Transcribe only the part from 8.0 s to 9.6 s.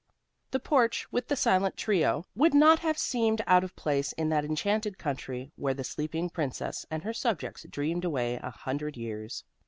away a hundred years.